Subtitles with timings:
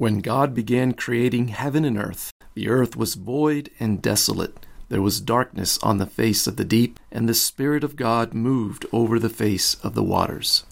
[0.00, 4.64] When God began creating heaven and earth, the earth was void and desolate.
[4.88, 8.86] There was darkness on the face of the deep, and the Spirit of God moved
[8.94, 10.64] over the face of the waters.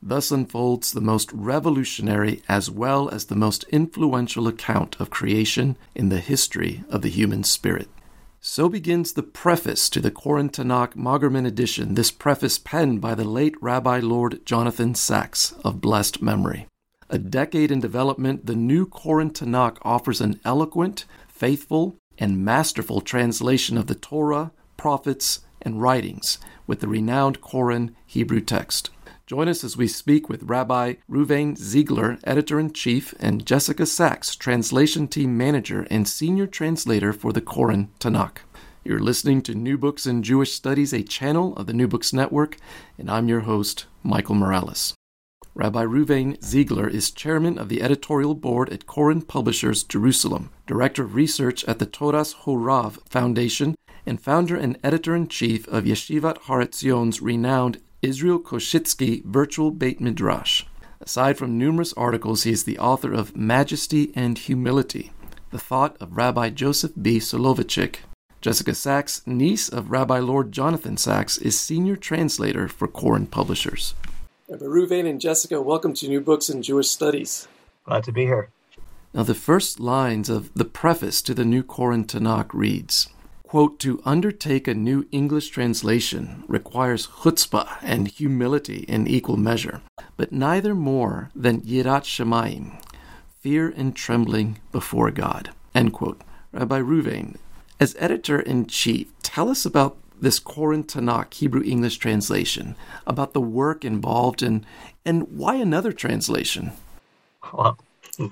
[0.00, 6.08] Thus unfolds the most revolutionary as well as the most influential account of creation in
[6.08, 7.88] the history of the human spirit.
[8.40, 13.24] So begins the preface to the Koren Tanakh Magerman edition, this preface penned by the
[13.24, 16.68] late Rabbi Lord Jonathan Sacks of blessed memory.
[17.10, 23.78] A decade in development, the new Koren Tanakh offers an eloquent, faithful, and masterful translation
[23.78, 28.90] of the Torah, prophets, and writings with the renowned Koren Hebrew text.
[29.26, 34.36] Join us as we speak with Rabbi Reuven Ziegler, editor in chief, and Jessica Sacks,
[34.36, 38.38] translation team manager and senior translator for the Koren Tanakh.
[38.84, 42.58] You're listening to New Books in Jewish Studies, a channel of the New Books Network,
[42.98, 44.94] and I'm your host, Michael Morales.
[45.58, 51.16] Rabbi Reuven Ziegler is chairman of the editorial board at Koren Publishers Jerusalem, director of
[51.16, 53.74] research at the Toras Horav Foundation,
[54.06, 60.00] and founder and editor in chief of Yeshivat Har Etzion's renowned Israel Koschitzky Virtual Beit
[60.00, 60.62] Midrash.
[61.00, 65.10] Aside from numerous articles, he is the author of Majesty and Humility,
[65.50, 67.18] the thought of Rabbi Joseph B.
[67.18, 67.96] Soloveitchik.
[68.40, 73.96] Jessica Sacks, niece of Rabbi Lord Jonathan Sacks, is senior translator for Koren Publishers.
[74.50, 77.46] Rabbi Reuven and Jessica, welcome to New Books in Jewish Studies.
[77.84, 78.48] Glad to be here.
[79.12, 83.10] Now, the first lines of the preface to the New Koren Tanakh reads,
[83.42, 89.82] quote, To undertake a new English translation requires chutzpah and humility in equal measure,
[90.16, 92.82] but neither more than yirat shamayim,
[93.40, 95.50] fear and trembling before God.
[95.74, 96.22] End quote.
[96.52, 97.36] Rabbi Reuven,
[97.78, 103.40] as editor in chief, tell us about this Koren Tanakh Hebrew English translation, about the
[103.40, 104.64] work involved and
[105.04, 106.72] and why another translation?
[107.52, 107.78] Well,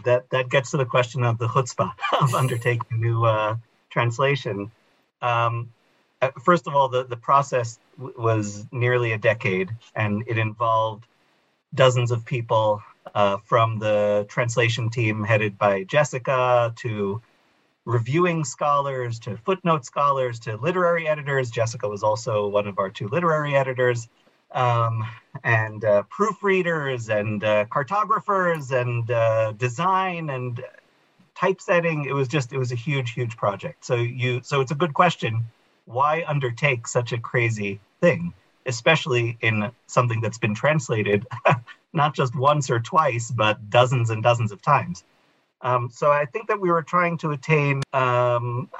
[0.05, 3.57] that that gets to the question of the chutzpah of undertaking a new uh,
[3.91, 4.71] translation.
[5.23, 5.73] Um,
[6.21, 11.05] uh, first of all, the the process w- was nearly a decade, and it involved
[11.75, 12.83] dozens of people
[13.15, 17.21] uh, from the translation team headed by Jessica to
[17.87, 21.51] reviewing scholars to footnote scholars to literary editors.
[21.51, 24.09] Jessica was also one of our two literary editors,
[24.51, 25.07] um,
[25.45, 30.63] and uh, proofreaders and uh, cartographers and uh, design and
[31.37, 32.05] typesetting.
[32.05, 33.85] It was just it was a huge, huge project.
[33.85, 35.45] So you so it's a good question.
[35.85, 38.35] Why undertake such a crazy thing,
[38.67, 41.25] especially in something that's been translated
[41.93, 45.05] not just once or twice, but dozens and dozens of times?
[45.67, 48.71] Um, so I think that we were trying to attain um,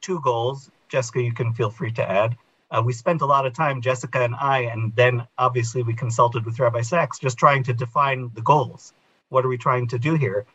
[0.00, 0.72] two goals.
[0.88, 2.36] Jessica, you can feel free to add.
[2.68, 6.44] Uh, we spent a lot of time, Jessica and I, and then obviously we consulted
[6.44, 8.92] with Rabbi Sacks, just trying to define the goals.
[9.28, 10.46] What are we trying to do here?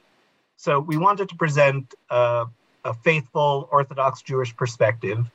[0.57, 2.45] So we wanted to present uh,
[2.83, 5.25] a faithful Orthodox Jewish perspective,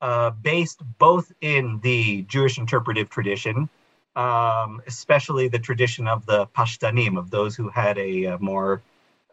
[0.00, 3.68] uh, based both in the Jewish interpretive tradition,
[4.16, 8.80] um, especially the tradition of the Pashtanim, of those who had a, a more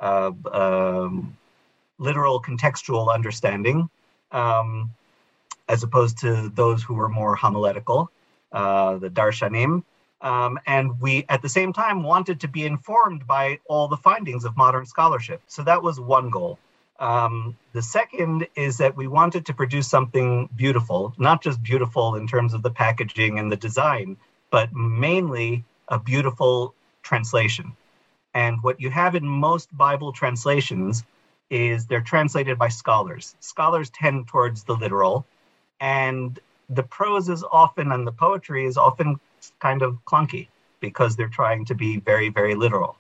[0.02, 1.38] uh, um,
[2.00, 3.90] literal contextual understanding,
[4.32, 4.92] um,
[5.70, 8.12] as opposed to those who were more homiletical,
[8.52, 9.84] uh, the darshanim.
[10.22, 14.46] Um, and we, at the same time, wanted to be informed by all the findings
[14.46, 15.42] of modern scholarship.
[15.48, 16.60] So that was one goal.
[17.00, 22.28] Um, the second is that we wanted to produce something beautiful, not just beautiful in
[22.28, 24.18] terms of the packaging and the design,
[24.52, 27.76] but mainly a beautiful translation.
[28.34, 31.04] And what you have in most Bible translations
[31.50, 33.36] is they're translated by scholars.
[33.40, 35.26] Scholars tend towards the literal,
[35.82, 36.40] and
[36.70, 39.20] the prose is often, and the poetry is often
[39.60, 40.48] kind of clunky
[40.80, 42.98] because they're trying to be very, very literal.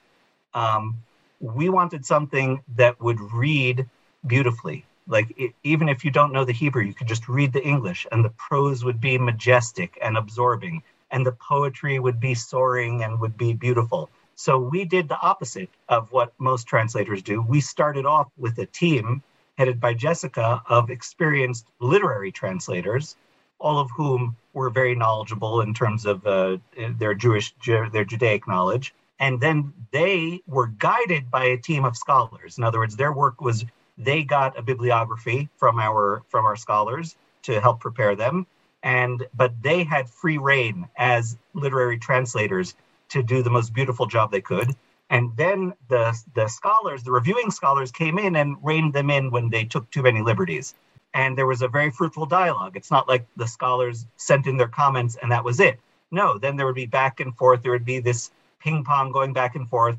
[0.54, 1.02] Um,
[1.40, 3.88] we wanted something that would read
[4.28, 4.86] beautifully.
[5.08, 8.06] Like it, even if you don't know the Hebrew, you could just read the English,
[8.12, 13.20] and the prose would be majestic and absorbing, and the poetry would be soaring and
[13.20, 14.10] would be beautiful.
[14.44, 17.44] So we did the opposite of what most translators do.
[17.44, 19.22] We started off with a team
[19.60, 23.16] headed by Jessica of experienced literary translators,
[23.60, 26.58] all of whom were very knowledgeable in terms of uh,
[26.98, 28.96] their Jewish, their Judaic knowledge.
[29.22, 32.58] and then they were guided by a team of scholars.
[32.58, 33.64] In other words, their work was
[33.98, 38.48] they got a bibliography from our from our scholars to help prepare them,
[38.82, 42.74] and but they had free rein as literary translators
[43.12, 44.76] to do the most beautiful job they could.
[45.10, 49.50] And then the the scholars, the reviewing scholars, came in and reined them in when
[49.50, 50.74] they took too many liberties.
[51.14, 52.78] And there was a very fruitful dialogue.
[52.78, 55.80] It's not like the scholars sent in their comments and that was it.
[56.12, 57.62] No, then there would be back and forth.
[57.62, 59.98] There would be this ping pong going back and forth.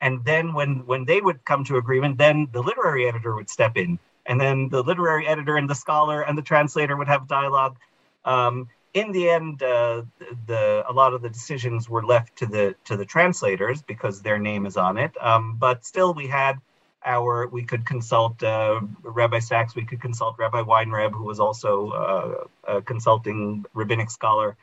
[0.00, 3.76] And then when when they would come to agreement, then the literary editor would step
[3.76, 7.76] in, and then the literary editor and the scholar and the translator would have dialogue.
[8.24, 10.02] Um, in the end, uh,
[10.46, 14.38] the a lot of the decisions were left to the to the translators because their
[14.38, 15.12] name is on it.
[15.20, 16.58] Um, but still, we had
[17.04, 21.90] our we could consult uh, Rabbi Sacks, we could consult Rabbi Weinreb, who was also
[21.90, 24.56] uh, a consulting rabbinic scholar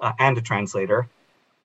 [0.00, 1.08] uh, and a translator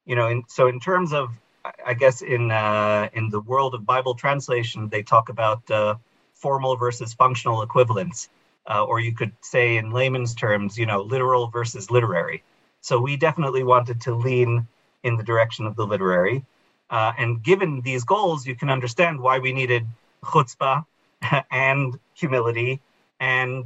[0.07, 1.37] you know, so in terms of,
[1.85, 5.95] I guess in uh, in the world of Bible translation, they talk about uh,
[6.33, 8.29] formal versus functional equivalence,
[8.67, 12.43] uh, or you could say in layman's terms, you know, literal versus literary.
[12.81, 14.67] So we definitely wanted to lean
[15.03, 16.43] in the direction of the literary,
[16.89, 19.85] uh, and given these goals, you can understand why we needed
[20.23, 20.85] chutzpah
[21.51, 22.81] and humility
[23.19, 23.65] and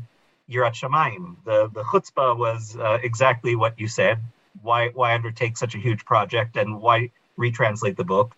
[0.49, 1.35] yirat shamayim.
[1.45, 4.19] The the chutzpah was uh, exactly what you said
[4.61, 8.35] why why undertake such a huge project and why retranslate the book.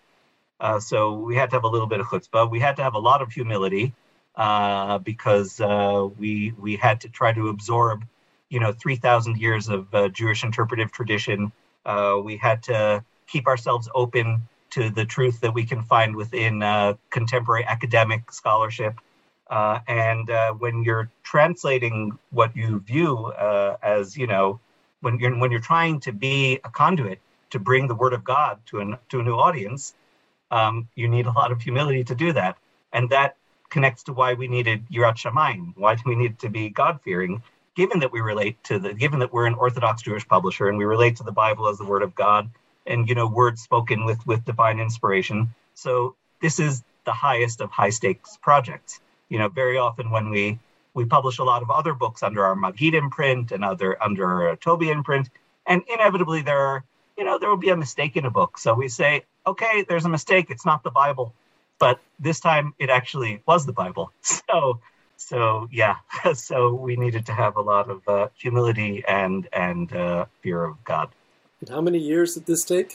[0.60, 2.50] Uh, so we had to have a little bit of chutzpah.
[2.50, 3.92] We had to have a lot of humility
[4.36, 8.04] uh, because uh, we we had to try to absorb,
[8.48, 11.52] you know, three thousand years of uh, Jewish interpretive tradition.
[11.86, 16.62] Uh, we had to keep ourselves open to the truth that we can find within
[16.62, 18.94] uh, contemporary academic scholarship.
[19.50, 20.28] and
[20.58, 23.32] when you're translating what you view
[23.82, 24.58] as, you know,
[25.00, 27.20] when you're when you're trying to be a conduit
[27.50, 29.94] to bring the word of God to an to a new audience,
[30.50, 32.56] um, you need a lot of humility to do that,
[32.92, 33.36] and that
[33.74, 35.72] connects to why we needed Yirat Shamayim.
[35.76, 37.42] Why do we need to be God fearing?
[37.74, 40.84] Given that we relate to the, given that we're an Orthodox Jewish publisher and we
[40.84, 42.48] relate to the Bible as the Word of God,
[42.86, 45.52] and you know, words spoken with with divine inspiration.
[45.74, 49.00] So this is the highest of high stakes projects.
[49.28, 50.60] You know, very often when we
[50.94, 54.56] we publish a lot of other books under our Maggid imprint and other under our
[54.56, 55.30] Toby imprint,
[55.66, 56.84] and inevitably there are,
[57.18, 58.56] you know, there will be a mistake in a book.
[58.56, 60.46] So we say, okay, there's a mistake.
[60.50, 61.34] It's not the Bible,
[61.84, 64.10] but this time it actually was the Bible.
[64.22, 64.80] So,
[65.16, 65.96] so yeah,
[66.34, 70.82] so we needed to have a lot of uh, humility and and uh, fear of
[70.84, 71.08] God.
[71.60, 72.90] And how many years did this take?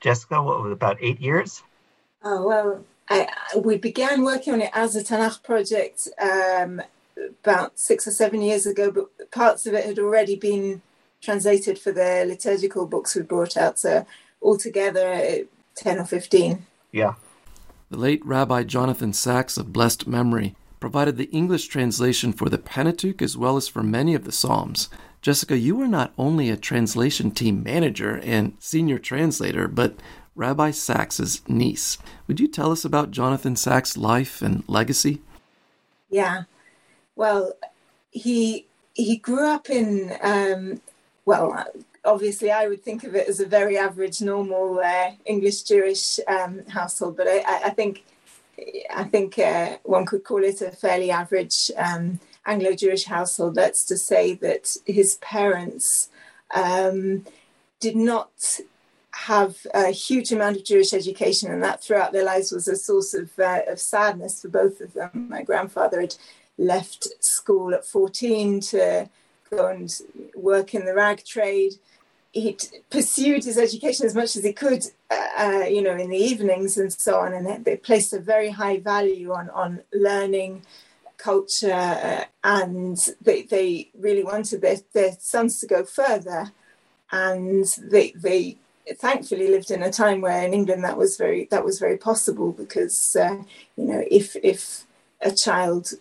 [0.00, 1.62] Jessica, what was about eight years?
[2.22, 6.82] Oh well, I, we began working on it as a Tanakh project um,
[7.42, 10.82] about six or seven years ago, but parts of it had already been
[11.22, 13.78] translated for the liturgical books we brought out.
[13.78, 14.06] So
[14.42, 15.44] altogether,
[15.76, 16.66] 10 or 15.
[16.92, 17.14] Yeah.
[17.94, 23.22] The late Rabbi Jonathan Sacks of blessed memory provided the English translation for the Pentateuch
[23.22, 24.88] as well as for many of the Psalms.
[25.22, 29.94] Jessica, you are not only a translation team manager and senior translator, but
[30.34, 31.96] Rabbi Sacks's niece.
[32.26, 35.22] Would you tell us about Jonathan Sacks' life and legacy?
[36.10, 36.42] Yeah.
[37.14, 37.52] Well,
[38.10, 40.80] he he grew up in um,
[41.26, 41.64] well,
[42.04, 46.64] obviously I would think of it as a very average, normal uh, English Jewish um,
[46.66, 48.04] household, but I, I, think
[48.94, 53.54] I think uh, one could call it a fairly average um, Anglo Jewish household.
[53.54, 56.08] That's to say that his parents
[56.54, 57.24] um,
[57.80, 58.60] did not
[59.12, 63.14] have a huge amount of Jewish education, and that throughout their lives was a source
[63.14, 65.28] of, uh, of sadness for both of them.
[65.28, 66.16] My grandfather had
[66.58, 69.08] left school at 14 to
[69.50, 69.92] go and
[70.34, 71.74] work in the rag trade.
[72.34, 72.58] He
[72.90, 76.76] pursued his education as much as he could, uh, uh, you know, in the evenings
[76.76, 77.32] and so on.
[77.32, 80.62] And they placed a very high value on, on learning
[81.16, 81.72] culture.
[81.72, 86.50] Uh, and they, they really wanted their, their sons to go further.
[87.12, 88.58] And they, they
[88.92, 92.52] thankfully lived in a time where in England that was very that was very possible
[92.52, 93.42] because uh,
[93.76, 94.84] you know if if
[95.22, 95.92] a child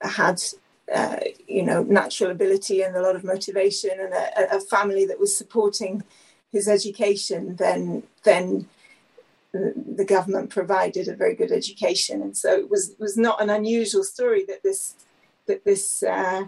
[0.00, 0.42] had
[0.94, 5.20] uh, you know natural ability and a lot of motivation and a, a, family that
[5.20, 6.02] was supporting
[6.50, 8.68] his education, then then
[9.52, 14.04] the government provided a very good education, and so it was was not an unusual
[14.04, 14.94] story that this
[15.46, 16.44] that this uh,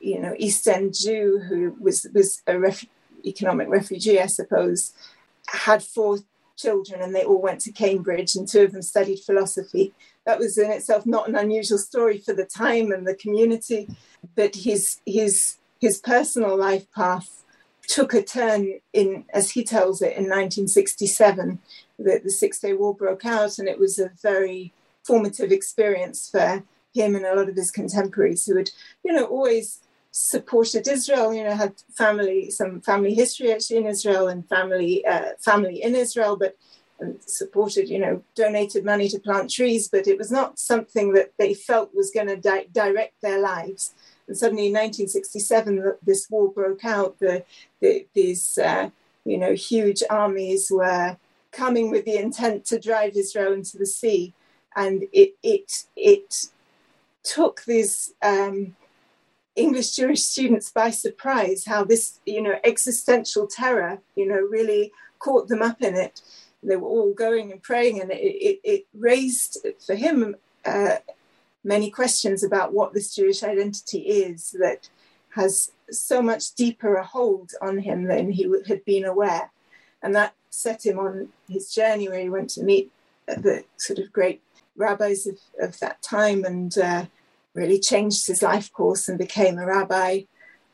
[0.00, 2.86] you know East End Jew who was was a ref-
[3.24, 4.92] economic refugee, I suppose,
[5.48, 6.18] had four
[6.56, 9.92] children and they all went to Cambridge and two of them studied philosophy
[10.26, 13.88] that was in itself not an unusual story for the time and the community.
[14.34, 17.44] But his his his personal life path
[17.88, 21.60] took a turn in, as he tells it, in 1967.
[21.98, 24.72] The, the Six Day War broke out, and it was a very
[25.04, 28.70] formative experience for him and a lot of his contemporaries who had,
[29.04, 29.80] you know, always
[30.16, 31.34] supported Israel.
[31.34, 35.94] You know, had family, some family history actually in Israel, and family, uh, family in
[35.94, 36.56] Israel, but
[37.26, 39.88] supported, you know, donated money to plant trees.
[39.88, 43.92] But it was not something that they felt was going to di- direct their lives.
[44.26, 47.18] And suddenly, in 1967, this war broke out.
[47.18, 47.44] The,
[47.80, 48.88] the these, uh,
[49.24, 51.18] you know, huge armies were
[51.52, 54.32] coming with the intent to drive Israel into the sea,
[54.74, 56.46] and it it it
[57.22, 58.76] took these um,
[59.56, 61.64] English Jewish students by surprise.
[61.64, 66.20] How this, you know, existential terror, you know, really caught them up in it.
[66.62, 70.96] They were all going and praying, and it, it, it raised for him uh,
[71.64, 74.88] many questions about what this Jewish identity is that
[75.30, 79.50] has so much deeper a hold on him than he had been aware.
[80.02, 82.90] And that set him on his journey where he went to meet
[83.26, 84.40] the sort of great
[84.76, 87.06] rabbis of, of that time and uh,
[87.56, 90.22] really changed his life course and became a rabbi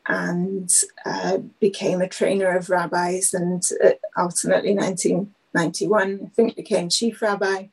[0.07, 0.69] and
[1.05, 7.67] uh, became a trainer of rabbis and uh, ultimately 1991 I think became chief rabbi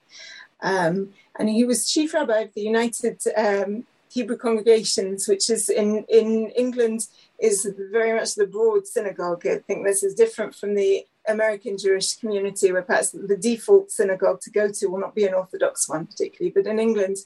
[0.63, 6.05] um, and he was chief rabbi of the United um, Hebrew Congregations, which is in,
[6.09, 7.07] in England
[7.39, 9.47] is very much the broad synagogue.
[9.47, 14.41] I think this is different from the American Jewish community, where perhaps the default synagogue
[14.43, 16.53] to go to will not be an Orthodox one, particularly.
[16.55, 17.19] But in England,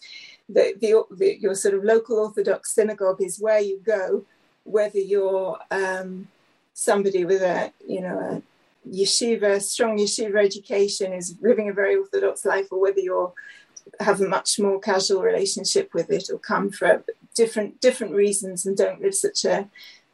[0.49, 4.25] the, the, the your sort of local Orthodox synagogue is where you go,
[4.65, 6.29] whether you're um,
[6.75, 8.43] somebody with a you know a
[8.89, 13.33] yeshiva, strong yeshiva education, is living a very orthodox life, or whether you're
[14.01, 17.03] have a much more casual relationship with it, or come for
[17.35, 19.69] different different reasons and don't live such a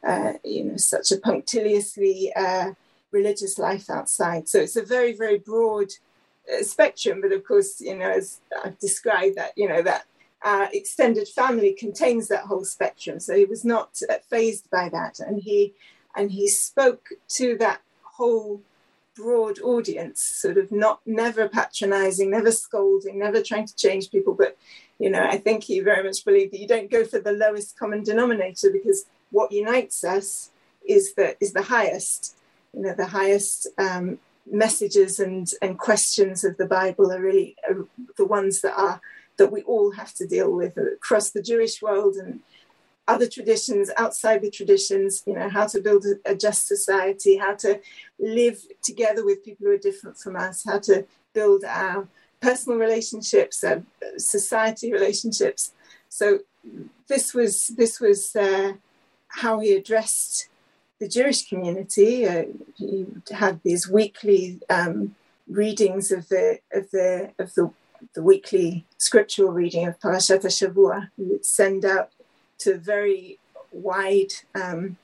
[0.07, 2.71] uh, you know such a punctiliously uh,
[3.11, 4.47] religious life outside.
[4.47, 5.91] So it's a very very broad
[6.51, 7.21] uh, spectrum.
[7.21, 10.05] But of course, you know, as I've described that, you know that
[10.43, 13.19] our extended family contains that whole spectrum.
[13.19, 15.73] So he was not uh, fazed by that, and he
[16.15, 18.61] and he spoke to that whole
[19.15, 24.33] broad audience, sort of not never patronizing, never scolding, never trying to change people.
[24.33, 24.57] But,
[24.99, 27.77] you know, I think he very much believed that you don't go for the lowest
[27.77, 30.51] common denominator because what unites us
[30.87, 32.37] is the is the highest.
[32.73, 34.19] You know, the highest um,
[34.49, 37.85] messages and and questions of the Bible are really are
[38.17, 39.01] the ones that are
[39.41, 42.41] that we all have to deal with across the Jewish world and
[43.07, 47.79] other traditions outside the traditions, you know, how to build a, just society, how to
[48.19, 52.07] live together with people who are different from us, how to build our
[52.39, 53.81] personal relationships, uh,
[54.17, 55.71] society relationships.
[56.09, 56.41] So
[57.07, 58.73] this was this was uh,
[59.39, 60.49] how he addressed
[60.99, 62.27] the Jewish community.
[62.27, 62.45] Uh,
[62.75, 65.15] he had these weekly um,
[65.47, 67.71] readings of the of the of the
[68.13, 71.09] the weekly scriptural reading of Parashat Shavua.
[71.17, 72.11] He would send out
[72.59, 73.39] to very
[73.71, 74.97] wide, um,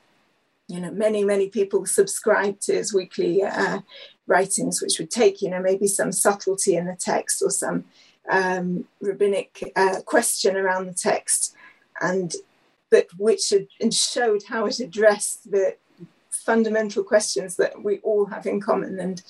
[0.68, 3.80] you know, many, many people subscribe to his weekly uh,
[4.26, 7.84] writings, which would take, you know, maybe some subtlety in the text or some
[8.30, 11.54] um, rabbinic uh, question around the text,
[12.00, 12.34] and
[12.90, 15.76] but which had, showed how it addressed the
[16.30, 19.22] fundamental questions that we all have in common and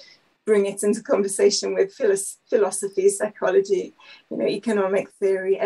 [0.48, 1.92] bring it into conversation with
[2.48, 3.92] philosophy, psychology,
[4.30, 5.60] you know, economic theory,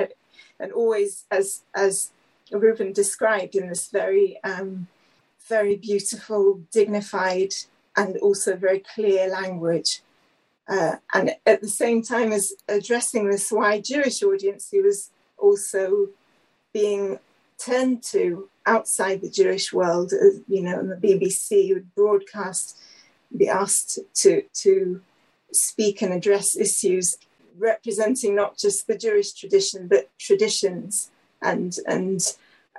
[0.59, 2.11] and always as as
[2.51, 4.89] Reuven described in this very, um,
[5.49, 7.53] very beautiful, dignified,
[7.97, 10.03] and also very clear language.
[10.69, 16.09] Uh, and at the same time as addressing this wide Jewish audience, he was also
[16.73, 17.21] being
[17.57, 20.13] turned to outside the Jewish world.
[20.49, 22.77] You know, the BBC would broadcast,
[23.37, 25.01] be asked to to
[25.53, 27.17] speak and address issues
[27.59, 31.11] representing not just the Jewish tradition but traditions
[31.41, 32.21] and and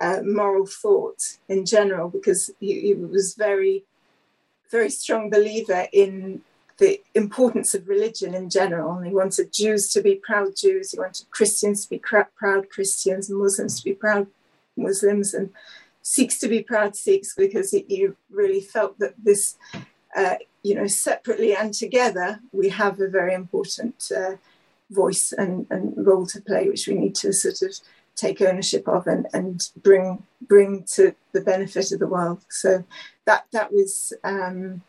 [0.01, 3.83] uh, moral thought in general because he, he, was very
[4.71, 6.41] very strong believer in
[6.77, 8.93] the importance of religion in general.
[8.93, 10.91] And he wanted Jews to be proud Jews.
[10.91, 14.27] He wanted Christians to be proud Christians Muslims to be proud
[14.75, 15.51] Muslims and
[16.01, 19.55] Sikhs to be proud Sikhs because he, he really felt that this
[20.15, 24.35] uh, you know separately and together we have a very important uh,
[24.91, 27.75] voice and, and role to play which we need to sort of
[28.15, 32.43] take ownership of and, and bring bring to the benefit of the world.
[32.49, 32.83] So
[33.25, 34.81] that that was um,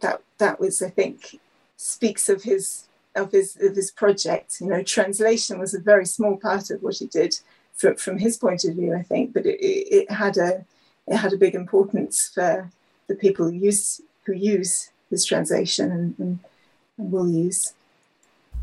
[0.00, 1.40] that that was I think
[1.76, 2.84] speaks of his
[3.14, 4.60] of his of his project.
[4.60, 7.38] You know, translation was a very small part of what he did
[7.74, 10.64] from, from his point of view, I think, but it, it had a
[11.06, 12.70] it had a big importance for
[13.08, 14.00] the people who use
[14.30, 16.38] who use this translation and, and,
[16.98, 17.74] and will use.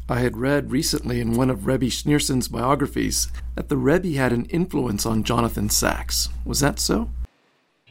[0.09, 4.45] I had read recently in one of Rebbe Schneerson's biographies that the Rebbe had an
[4.45, 6.29] influence on Jonathan Sacks.
[6.45, 7.09] Was that so?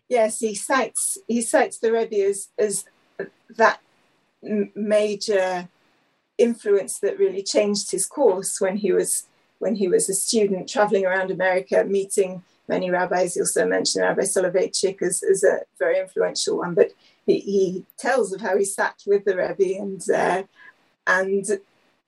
[0.08, 2.84] Yes, he cites he cites the Rebbe as as
[3.56, 3.80] that
[4.42, 5.68] major
[6.38, 9.26] influence that really changed his course when he was
[9.58, 13.34] when he was a student traveling around America, meeting many rabbis.
[13.34, 16.92] He also mentioned Rabbi Soloveitchik as, as a very influential one, but
[17.26, 20.42] he, tells of how he sat with the Rebbe and uh,
[21.06, 21.44] and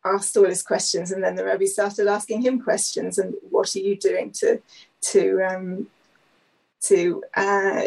[0.04, 3.18] asked all his questions, and then the Rebbe started asking him questions.
[3.18, 4.60] And what are you doing to
[5.12, 5.86] to um,
[6.82, 7.82] to uh,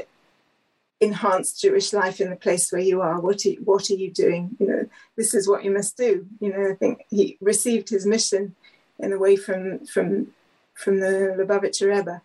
[1.00, 3.20] enhance Jewish life in the place where you are?
[3.20, 4.56] What are, what are you doing?
[4.60, 6.26] You know, this is what you must do.
[6.40, 8.56] You know, I think he received his mission
[9.00, 10.28] in a way from from
[10.74, 12.22] from the Lubavitcher Rebbe.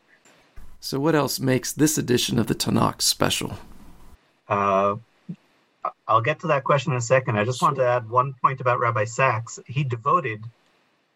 [0.80, 3.58] So, what else makes this edition of the Tanakh special?
[4.48, 4.96] Uh,
[6.06, 7.38] I'll get to that question in a second.
[7.38, 9.58] I just want to add one point about Rabbi Sacks.
[9.66, 10.42] He devoted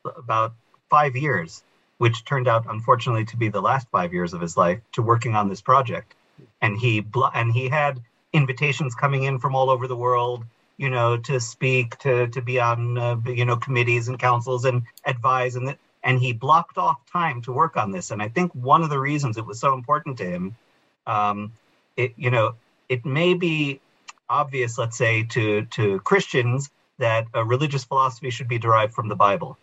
[0.04, 0.54] about
[0.88, 1.62] five years,
[1.98, 5.34] which turned out, unfortunately, to be the last five years of his life, to working
[5.34, 6.14] on this project.
[6.62, 8.00] And he and he had
[8.32, 10.44] invitations coming in from all over the world,
[10.76, 14.82] you know, to speak, to to be on, uh, you know, committees and councils and
[15.04, 18.10] advise, and that, and he blocked off time to work on this.
[18.10, 20.56] And I think one of the reasons it was so important to him,
[21.06, 21.52] um,
[21.96, 22.54] it you know,
[22.90, 23.80] it may be
[24.28, 29.14] obvious, let's say, to, to Christians that a religious philosophy should be derived from the
[29.14, 29.56] Bible.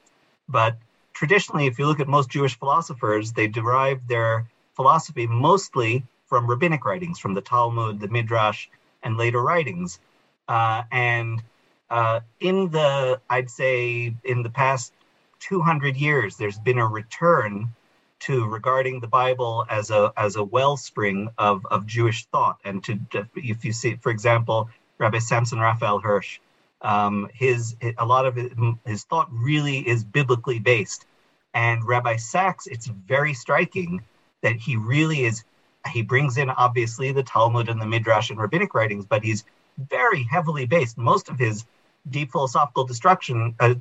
[0.48, 0.78] But
[1.14, 6.86] traditionally, if you look at most Jewish philosophers, they derive their philosophy mostly from rabbinic
[6.86, 8.68] writings, from the Talmud, the Midrash,
[9.04, 10.00] and later writings.
[10.48, 11.44] Uh, and
[11.90, 14.94] uh, in the, I'd say, in the past
[15.42, 17.76] 200 years, there's been a return
[18.20, 23.00] to regarding the Bible as a as a wellspring of of Jewish thought, and to
[23.36, 26.40] if you see, for example, Rabbi Samson Raphael Hirsch,
[26.82, 28.52] um, his a lot of his,
[28.86, 31.06] his thought really is biblically based,
[31.54, 34.02] and Rabbi Sacks, it's very striking
[34.42, 35.44] that he really is.
[35.92, 39.46] He brings in obviously the Talmud and the Midrash and rabbinic writings, but he's
[39.78, 40.98] very heavily based.
[40.98, 41.66] Most of his
[42.10, 43.76] deep philosophical destruction uh,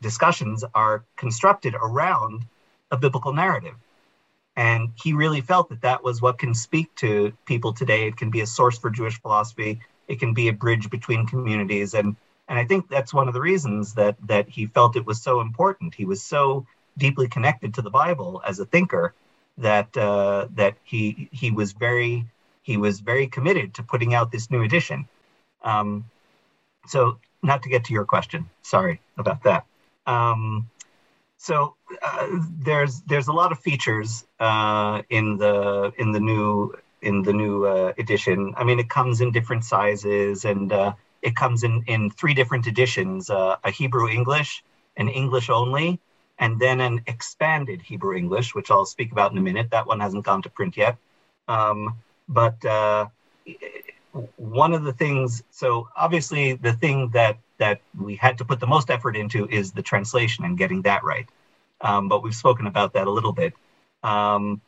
[0.00, 2.44] discussions are constructed around
[2.90, 3.74] a biblical narrative.
[4.56, 8.06] And he really felt that that was what can speak to people today.
[8.06, 9.80] It can be a source for Jewish philosophy.
[10.06, 11.94] It can be a bridge between communities.
[11.94, 12.16] And,
[12.48, 15.40] and I think that's one of the reasons that, that he felt it was so
[15.40, 15.94] important.
[15.94, 16.66] He was so
[16.96, 19.14] deeply connected to the Bible as a thinker
[19.58, 22.26] that, uh, that he, he was very,
[22.62, 25.08] he was very committed to putting out this new edition.
[25.62, 26.04] Um,
[26.86, 29.66] so not to get to your question, sorry about that.
[30.06, 30.70] Um,
[31.44, 32.26] so uh,
[32.58, 37.66] there's there's a lot of features uh, in the in the new in the new
[37.66, 38.54] uh, edition.
[38.56, 42.66] I mean, it comes in different sizes, and uh, it comes in in three different
[42.66, 44.64] editions: uh, a Hebrew English,
[44.96, 46.00] an English only,
[46.38, 49.68] and then an expanded Hebrew English, which I'll speak about in a minute.
[49.70, 50.96] That one hasn't gone to print yet,
[51.46, 53.08] um, but uh,
[54.36, 55.42] one of the things.
[55.50, 59.72] So obviously, the thing that that we had to put the most effort into is
[59.72, 61.28] the translation and getting that right.
[61.80, 63.54] Um, but we've spoken about that a little bit.
[64.02, 64.60] Um,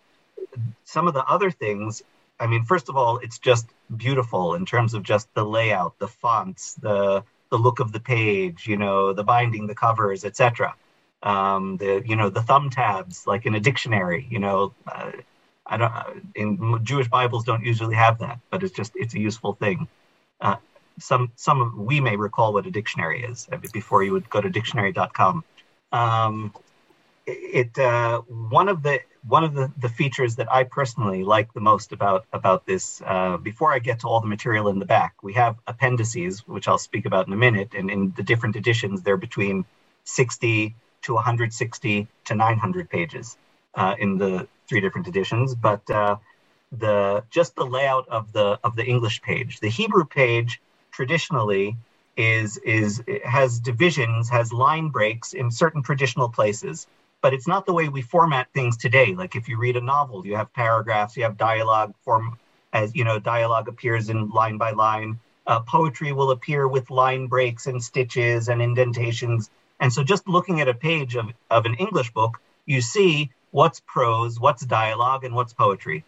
[0.85, 2.03] some of the other things,
[2.39, 6.09] I mean, first of all, it's just beautiful in terms of just the layout, the
[6.09, 10.75] fonts, the the look of the page, you know, the binding, the covers, etc.
[11.23, 14.75] Um, the you know the thumb tabs, like in a dictionary, you know.
[14.87, 15.13] Uh,
[15.67, 15.93] I don't.
[15.93, 19.89] Uh, in Jewish Bibles don't usually have that, but it's just it's a useful thing.
[20.41, 20.57] Uh,
[20.99, 25.45] some some we may recall what a dictionary is before you would go to dictionary.com.
[25.93, 26.53] Um,
[27.27, 31.61] it uh, one of the one of the, the features that I personally like the
[31.61, 33.03] most about about this.
[33.05, 36.69] Uh, before I get to all the material in the back, we have appendices, which
[36.69, 39.65] I'll speak about in a minute, and in the different editions, they're between
[40.05, 43.37] 60 to 160 to 900 pages
[43.75, 45.55] uh, in the three different editions.
[45.55, 46.17] But uh,
[46.71, 50.61] the just the layout of the of the English page, the Hebrew page
[50.97, 51.77] traditionally
[52.17, 56.87] is is has divisions, has line breaks in certain traditional places.
[57.23, 59.15] But it's not the way we format things today.
[59.15, 62.39] Like if you read a novel, you have paragraphs, you have dialogue form
[62.73, 65.19] as you know, dialogue appears in line by line.
[65.47, 69.51] Uh, poetry will appear with line breaks and stitches and indentations.
[69.81, 73.81] And so just looking at a page of, of an English book, you see what's
[73.87, 76.05] prose, what's dialogue, and what's poetry.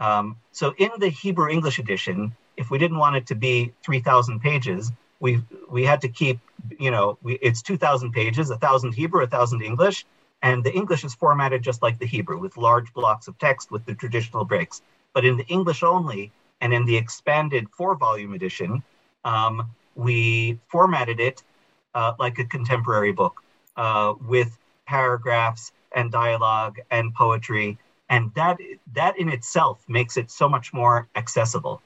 [0.00, 4.40] Um, so in the Hebrew English edition, if we didn't want it to be 3,000
[4.40, 6.40] pages, we we had to keep,
[6.78, 10.04] you know, we, it's 2,000 pages, a thousand Hebrew, a thousand English,
[10.42, 13.84] and the English is formatted just like the Hebrew, with large blocks of text with
[13.86, 14.82] the traditional breaks.
[15.14, 18.82] But in the English only, And in the expanded four volume edition,
[19.24, 21.42] um, we formatted it
[21.94, 23.42] uh, like a contemporary book
[23.76, 27.78] uh, with paragraphs and dialogue and poetry.
[28.08, 28.58] And that,
[28.94, 31.82] that in itself makes it so much more accessible.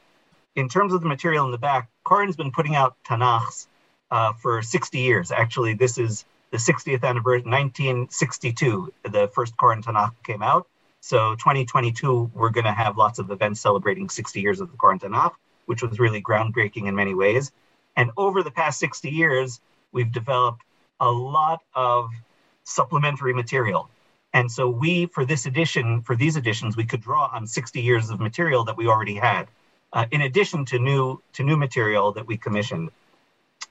[0.56, 3.66] In terms of the material in the back, Koren's been putting out Tanakhs
[4.10, 5.30] uh, for 60 years.
[5.30, 10.66] Actually, this is the 60th anniversary, 1962, the first Koren Tanakh came out.
[11.00, 14.98] So 2022, we're going to have lots of events celebrating 60 years of the Koren
[14.98, 15.32] Tanakh,
[15.66, 17.52] which was really groundbreaking in many ways.
[17.94, 19.60] And over the past 60 years,
[19.92, 20.62] we've developed
[21.00, 22.08] a lot of
[22.64, 23.90] supplementary material.
[24.32, 28.08] And so we, for this edition, for these editions, we could draw on 60 years
[28.08, 29.48] of material that we already had,
[29.96, 32.90] uh, in addition to new to new material that we commissioned.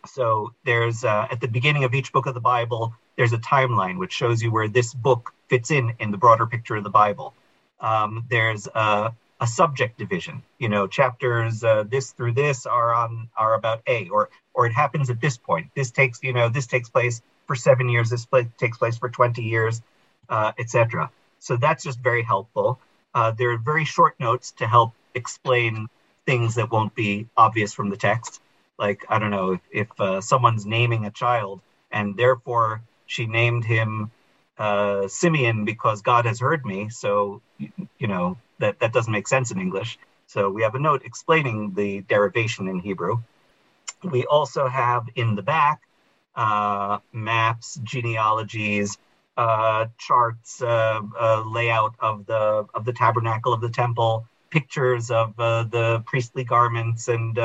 [0.08, 4.00] So there's uh, at the beginning of each book of the Bible, there's a timeline
[4.00, 7.36] which shows you where this book fits in in the broader picture of the Bible.
[7.80, 10.42] Um, there's a, a, subject division.
[10.58, 14.74] You know, chapters uh, this through this are on are about A, or or it
[14.74, 15.68] happens at this point.
[15.76, 18.10] This takes you know this takes place for seven years.
[18.10, 19.84] This place takes place for twenty years,
[20.30, 21.12] uh, etc.
[21.38, 22.80] So that's just very helpful.
[23.14, 25.88] Uh, there are very short notes to help explain
[26.26, 28.42] things that won't be obvious from the text.
[28.78, 31.62] Like i don't know if, if uh, someone's naming a child
[31.92, 34.12] and therefore she named him
[34.58, 36.90] uh, simeon because god has heard me.
[36.90, 39.98] So you know that that doesn't make sense in english.
[40.28, 43.22] So we have a note explaining the derivation in hebrew.
[44.04, 45.82] We also have in the back
[46.36, 48.98] uh, maps genealogies
[49.38, 55.36] uh, charts uh, uh, layout of the of the tabernacle of the temple pictures of
[55.36, 57.38] the priestly garments and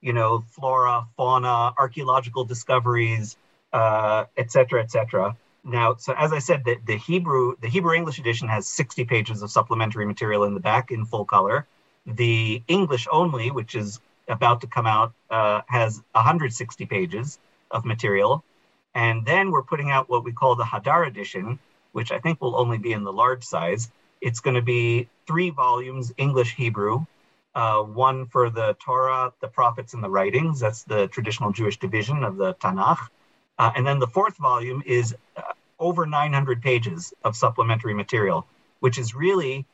[0.00, 3.36] you know, flora, fauna, archaeological discoveries,
[3.72, 5.36] uh, et cetera, et cetera.
[5.64, 9.42] Now, so as I said, the, the Hebrew, the Hebrew English edition has 60 pages
[9.42, 11.66] of supplementary material in the back in full color.
[12.06, 17.38] The English only, which is about to come out, uh, has 160 pages
[17.70, 18.44] of material.
[18.94, 21.58] And then we're putting out what we call the Hadar edition,
[21.92, 23.90] which I think will only be in the large size.
[24.20, 27.06] It's going to be three volumes, English, Hebrew,
[27.54, 30.60] uh, one for the Torah, the prophets, and the writings.
[30.60, 33.08] That's the traditional Jewish division of the Tanakh.
[33.58, 35.42] Uh, and then the fourth volume is uh,
[35.78, 38.46] over 900 pages of supplementary material,
[38.80, 39.66] which is really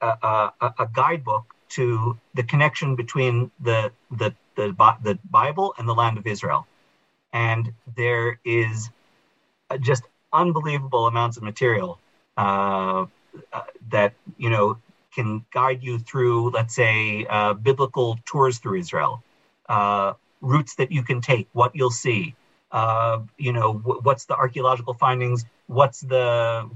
[0.00, 5.94] a, a, a, guidebook to the connection between the, the, the, the Bible and the
[5.94, 6.66] land of Israel.
[7.32, 8.90] And there is
[9.70, 11.98] uh, just unbelievable amounts of material
[13.90, 14.78] that, you know,
[15.14, 19.22] can guide you through, let's say, uh, biblical tours through Israel,
[19.68, 22.34] uh, routes that you can take, what you'll see.
[22.70, 25.44] Uh, you know, w- what's the archaeological findings?
[25.66, 26.68] What's the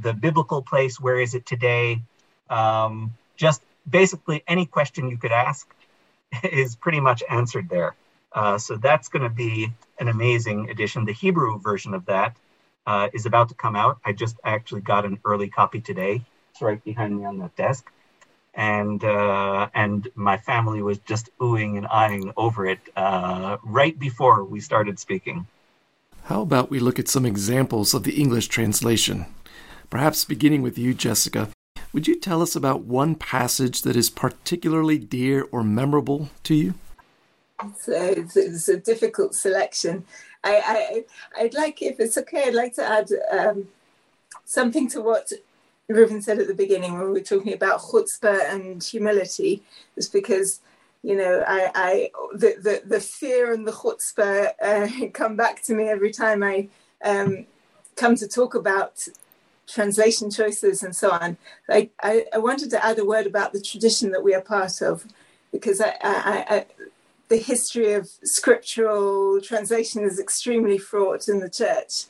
[0.00, 1.00] the biblical place?
[1.00, 2.02] Where is it today?
[2.50, 5.66] Um, just basically any question you could ask
[6.42, 7.94] is pretty much answered there.
[8.32, 11.04] Uh, so that's going to be an amazing addition.
[11.04, 12.36] The Hebrew version of that
[12.86, 13.98] uh, is about to come out.
[14.04, 16.22] I just actually got an early copy today
[16.52, 17.90] It's right behind me on that desk.
[18.54, 24.44] And uh, and my family was just oohing and eyeing over it uh, right before
[24.44, 25.46] we started speaking.
[26.24, 29.26] How about we look at some examples of the English translation?
[29.90, 31.50] Perhaps beginning with you, Jessica.
[31.92, 36.74] Would you tell us about one passage that is particularly dear or memorable to you?
[37.62, 40.04] It's a, it's a difficult selection.
[40.46, 41.04] I,
[41.38, 43.68] I, would like, if it's okay, I'd like to add um,
[44.44, 45.32] something to what
[45.90, 49.62] Reuven said at the beginning when we were talking about chutzpah and humility,
[49.96, 50.60] is because
[51.02, 55.74] you know I, I the, the, the fear and the chutzpah uh, come back to
[55.74, 56.68] me every time I
[57.04, 57.46] um,
[57.94, 59.06] come to talk about
[59.66, 61.36] translation choices and so on.
[61.68, 64.80] I, I, I, wanted to add a word about the tradition that we are part
[64.80, 65.04] of,
[65.50, 66.66] because I, I,
[67.28, 72.04] the history of scriptural translation is extremely fraught in the church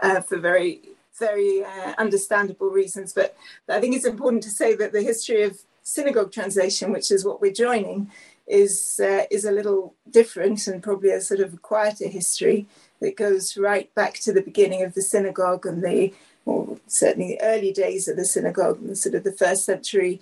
[0.00, 0.80] uh, for very
[1.18, 3.12] very uh, understandable reasons.
[3.12, 3.36] But
[3.68, 7.40] I think it's important to say that the history of synagogue translation, which is what
[7.40, 8.10] we're joining,
[8.48, 12.66] is uh, is a little different and probably a sort of quieter history
[13.00, 16.12] that goes right back to the beginning of the synagogue and the,
[16.44, 20.20] or certainly the early days of the synagogue, and sort of the first century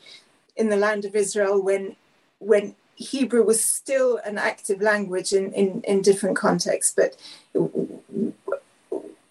[0.56, 1.96] in the land of Israel when
[2.40, 7.16] when Hebrew was still an active language in, in, in different contexts, but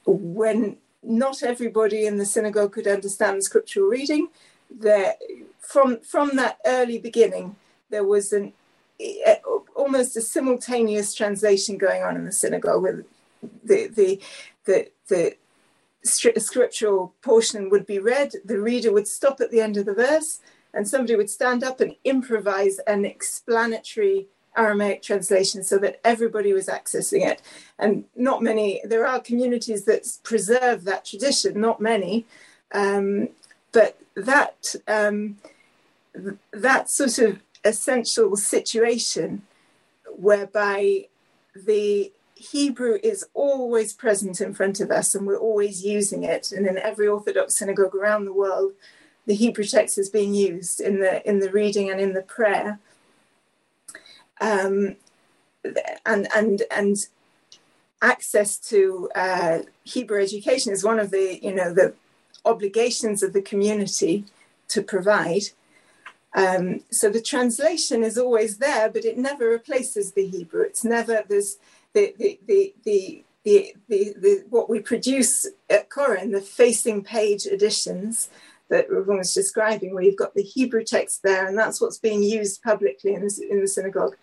[0.06, 4.30] when not everybody in the synagogue could understand scriptural reading.
[4.70, 5.16] There,
[5.60, 7.56] from from that early beginning,
[7.90, 8.54] there was an
[9.76, 12.82] almost a simultaneous translation going on in the synagogue.
[12.84, 13.06] With
[13.64, 14.22] the the
[14.66, 15.36] the the
[16.40, 20.40] scriptural portion would be read, the reader would stop at the end of the verse,
[20.78, 26.68] and somebody would stand up and improvise an explanatory Aramaic translation so that everybody was
[26.68, 27.42] accessing it.
[27.80, 32.28] And not many, there are communities that preserve that tradition, not many.
[32.72, 33.30] Um,
[33.72, 35.38] but that, um,
[36.52, 39.42] that sort of essential situation
[40.16, 41.08] whereby
[41.56, 46.52] the Hebrew is always present in front of us and we're always using it.
[46.52, 48.74] And in every Orthodox synagogue around the world,
[49.28, 52.80] the Hebrew text is being used in the in the reading and in the prayer.
[54.42, 54.96] Um,
[56.06, 56.96] and and and
[58.02, 61.94] access to uh, Hebrew education is one of the you know the
[62.46, 64.26] obligations of the community
[64.70, 65.44] to provide.
[66.34, 70.62] Um, so the translation is always there, but it never replaces the Hebrew.
[70.62, 71.58] It's never there's
[71.94, 77.46] the the the the the, the, the, what we produce at Koren, the facing page
[77.46, 78.30] editions
[78.70, 82.24] that Reuven was describing, where you've got the Hebrew text there, and that's what's being
[82.24, 84.16] used publicly in the, in the synagogue.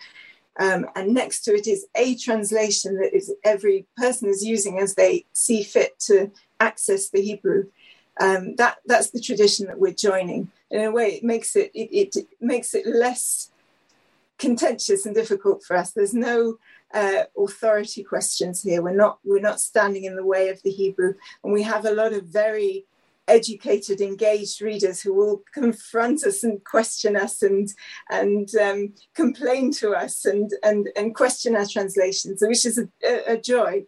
[0.59, 4.95] Um, and next to it is a translation that is every person is using as
[4.95, 6.31] they see fit to
[6.61, 7.71] access the Hebrew.
[8.21, 10.53] Um, that that's the tradition that we're joining.
[10.71, 13.51] In a way, it makes it it, it makes it less
[14.39, 15.91] contentious and difficult for us.
[15.91, 16.59] There's no
[16.93, 18.83] uh, authority questions here.
[18.83, 21.93] We're not we're not standing in the way of the Hebrew, and we have a
[21.93, 22.85] lot of very
[23.29, 27.69] educated, engaged readers who will confront us and question us and
[28.11, 33.37] and um, complain to us and and and question our translations, which is a, a
[33.37, 33.85] joy.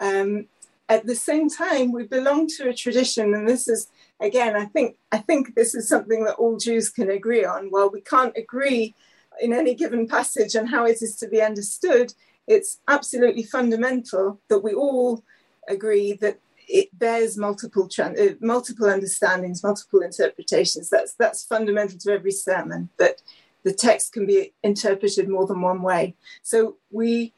[0.00, 0.46] Um,
[0.88, 3.88] at the same time, we belong to a tradition, and this is
[4.20, 7.68] again, I think I think this is something that all Jews can agree on.
[7.70, 8.94] While we can't agree
[9.40, 12.14] in any given passage on how it is to be understood,
[12.46, 15.22] it's absolutely fundamental that we all
[15.68, 16.38] agree that
[16.68, 20.90] it bears multiple uh, multiple understandings, multiple interpretations.
[20.90, 22.90] That's that's fundamental to every sermon.
[22.98, 23.22] That
[23.64, 26.14] the text can be interpreted more than one way.
[26.42, 27.32] So we,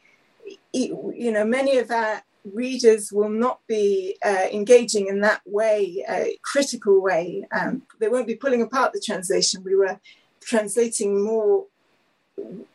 [0.73, 6.37] you know, many of our readers will not be uh, engaging in that way, a
[6.43, 7.45] critical way.
[7.51, 9.63] Um, they won't be pulling apart the translation.
[9.63, 9.99] We were
[10.41, 11.65] translating more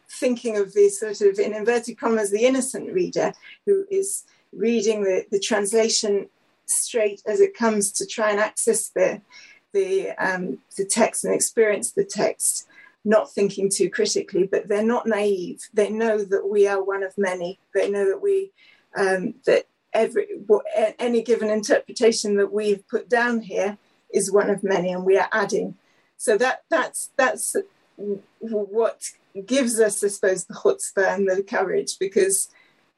[0.09, 3.33] thinking of the sort of, in inverted commas, the innocent reader
[3.65, 6.29] who is reading the, the translation
[6.67, 9.21] straight as it comes to try and access the,
[9.73, 12.67] the, um, the text and experience the text,
[13.05, 15.61] not thinking too critically, but they're not naive.
[15.73, 17.59] They know that we are one of many.
[17.75, 18.53] They know that we,
[18.97, 20.27] um, that every,
[20.99, 23.79] any given interpretation that we've put down here
[24.13, 25.75] is one of many and we are adding.
[26.17, 27.57] So that, that's, that's
[28.41, 29.03] what
[29.45, 32.49] gives us, I suppose, the chutzpah and the courage because,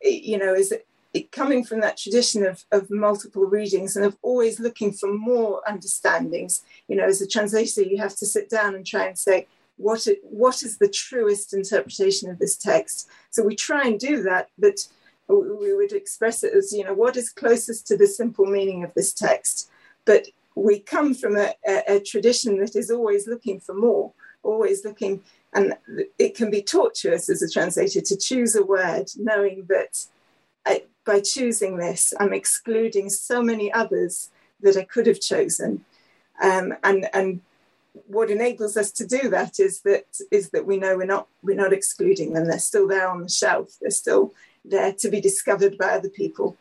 [0.02, 0.72] you know, is
[1.18, 5.62] it, coming from that tradition of, of multiple readings and of always looking for more
[5.68, 6.62] understandings.
[6.88, 10.06] You know, as a translator, you have to sit down and try and say, what,
[10.06, 13.08] it, what is the truest interpretation of this text?
[13.30, 14.86] So we try and do that, but
[15.28, 18.94] we would express it as, you know, what is closest to the simple meaning of
[18.94, 19.70] this text?
[20.04, 24.84] But we come from a, a, a tradition that is always looking for more, always
[24.84, 25.22] looking
[25.54, 25.74] and
[26.18, 30.04] it can be torturous as a translator to choose a word, knowing that
[31.08, 35.86] by choosing this, I'm excluding so many others that I could have chosen.
[36.42, 37.40] Um, and and
[38.06, 41.64] what enables us to do that is that is that we know we're not we're
[41.64, 42.46] not excluding them.
[42.46, 43.76] They're still there on the shelf.
[43.80, 46.56] They're still there to be discovered by other people.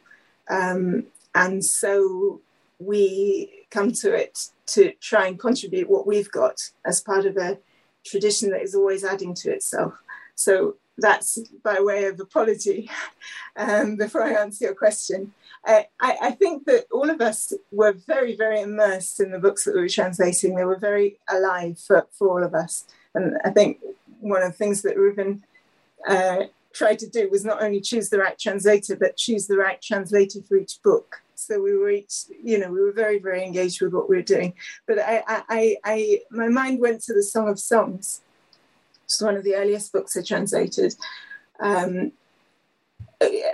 [0.50, 2.40] Um, and so
[2.80, 7.60] we come to it to try and contribute what we've got as part of a
[8.06, 9.94] tradition that is always adding to itself.
[10.36, 12.90] So that's by way of apology
[13.56, 15.34] um, before I answer your question.
[15.66, 19.76] I, I, think that all of us were very, very immersed in the books that
[19.76, 20.56] we were translating.
[20.56, 22.86] They were very alive for, for all of us.
[23.14, 23.80] And I think
[24.22, 25.42] one of the things that Reuven
[26.08, 29.82] uh, tried to do was not only choose the right translator, but choose the right
[29.82, 31.22] translator for each book.
[31.36, 34.22] So we were each, you know, we were very, very engaged with what we were
[34.22, 34.54] doing.
[34.88, 38.22] But I, I, I, my mind went to the Song of Songs.
[39.08, 40.94] It's one of the earliest books I translated.
[41.62, 42.12] Um,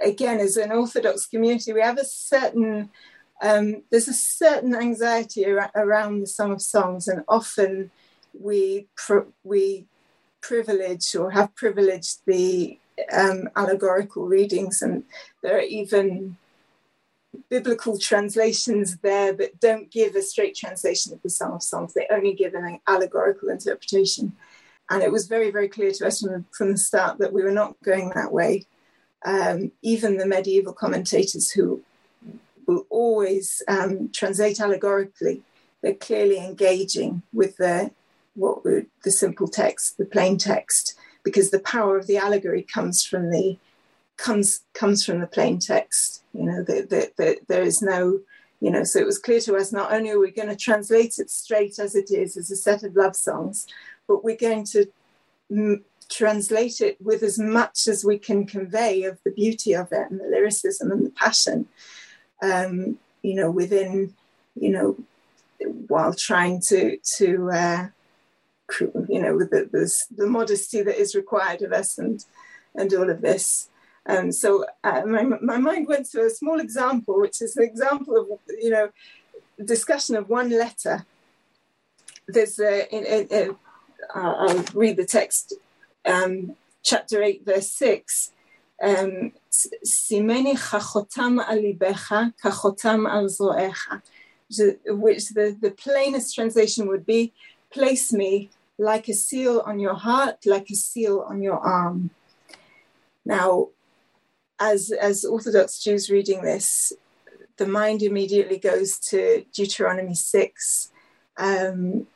[0.03, 2.89] again, as an Orthodox community, we have a certain
[3.39, 7.91] um, there's a certain anxiety ar- around the Song of Songs, and often
[8.33, 9.85] we pr- we
[10.41, 12.79] privilege or have privileged the
[13.11, 15.03] um, allegorical readings, and
[15.43, 16.37] there are even
[17.49, 21.93] biblical translations there that don't give a straight translation of the Song of Songs.
[21.93, 24.33] They only give an allegorical interpretation.
[24.89, 27.51] And it was very, very clear to us from, from the start that we were
[27.51, 28.65] not going that way.
[29.25, 31.81] Um, even the medieval commentators who
[32.67, 35.41] will always um, translate allegorically,
[35.81, 37.91] they're clearly engaging with the
[38.35, 43.05] what would, the simple text, the plain text, because the power of the allegory comes
[43.05, 43.57] from the
[44.17, 46.23] comes comes from the plain text.
[46.33, 48.19] You know the, the, there is no
[48.59, 51.19] you know so it was clear to us not only are we going to translate
[51.19, 53.67] it straight as it is as a set of love songs
[54.07, 54.85] but we're going to
[55.51, 60.09] m- translate it with as much as we can convey of the beauty of it
[60.09, 61.67] and the lyricism and the passion
[62.41, 64.13] um, you know within
[64.55, 64.97] you know
[65.87, 67.87] while trying to to uh,
[69.07, 69.69] you know with the,
[70.15, 72.25] the, modesty that is required of us and
[72.75, 73.69] and all of this
[74.05, 78.17] um, so uh, my, my mind went to a small example, which is an example
[78.17, 78.27] of,
[78.61, 78.89] you know,
[79.63, 81.05] discussion of one letter.
[82.27, 83.55] There's a, in, in,
[84.15, 85.53] in, I'll read the text,
[86.05, 88.31] um, chapter 8, verse 6.
[88.81, 94.01] Um, Simeni chachotam alibecha kachotam al zoecha.
[94.87, 97.33] Which the, the plainest translation would be,
[97.71, 102.11] place me like a seal on your heart, like a seal on your arm.
[103.25, 103.69] Now,
[104.59, 106.93] as as Orthodox Jews reading this,
[107.57, 110.91] the mind immediately goes to Deuteronomy six,
[111.37, 112.07] um,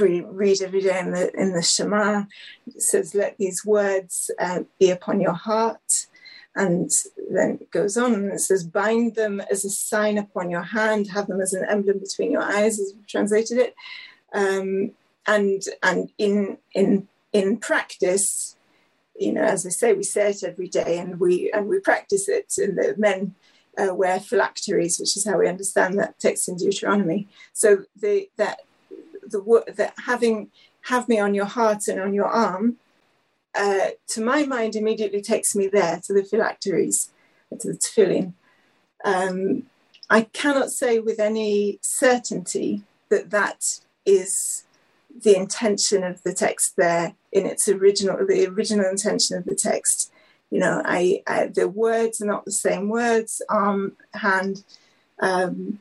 [0.00, 2.24] we read every day in the in the Shema.
[2.66, 6.06] It says, "Let these words uh, be upon your heart."
[6.56, 6.90] And
[7.30, 11.08] then it goes on and it says, bind them as a sign upon your hand,
[11.08, 13.74] have them as an emblem between your eyes, as we've translated it.
[14.32, 14.92] Um,
[15.26, 18.56] and and in in in practice,
[19.18, 22.28] you know, as I say, we say it every day and we and we practice
[22.28, 22.54] it.
[22.56, 23.34] And the men
[23.76, 27.28] uh, wear phylacteries, which is how we understand that text in Deuteronomy.
[27.52, 28.60] So the that
[29.30, 30.50] the that having
[30.82, 32.76] have me on your heart and on your arm,
[33.54, 37.10] uh, to my mind, immediately takes me there to the phylacteries,
[37.58, 38.34] to the tefillin.
[39.04, 39.64] Um,
[40.08, 44.64] I cannot say with any certainty that that is
[45.22, 50.12] the intention of the text there in its original, the original intention of the text.
[50.50, 54.64] You know, I, I the words are not the same words, arm, hand.
[55.18, 55.80] Um,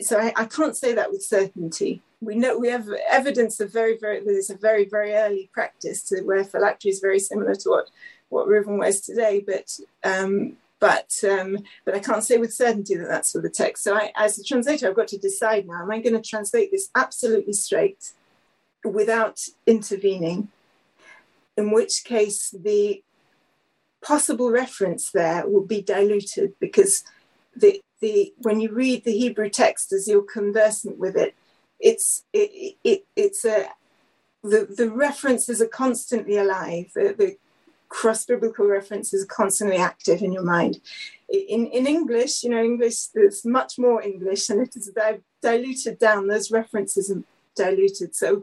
[0.00, 2.02] so I, I, can't say that with certainty.
[2.20, 6.22] We know we have evidence of very, very there's a very, very early practice to
[6.22, 7.90] where phylactery is very similar to what
[8.30, 13.08] what Reuven wears today, but um, but um, but I can't say with certainty that
[13.08, 13.84] that's for the text.
[13.84, 16.70] So I, as a translator, I've got to decide now: am I going to translate
[16.70, 18.12] this absolutely straight,
[18.84, 20.48] without intervening?
[21.56, 23.02] In which case, the
[24.02, 27.04] possible reference there will be diluted because
[27.56, 31.34] the the when you read the Hebrew text as you're conversant with it,
[31.80, 33.68] it's it, it it's a
[34.42, 36.90] the, the references are constantly alive.
[36.94, 37.36] The, the
[37.88, 40.80] cross biblical references are constantly active in your mind.
[41.30, 44.90] In, in English, you know, English, there's much more English and it is
[45.40, 46.26] diluted down.
[46.26, 47.22] Those references are
[47.56, 48.14] diluted.
[48.14, 48.42] So